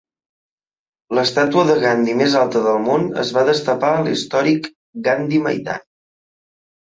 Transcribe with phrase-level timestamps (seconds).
[1.17, 4.71] L'estàtua de Gandhi més alta del món es va destapar a l'històric
[5.09, 5.85] Gandhi Maidan.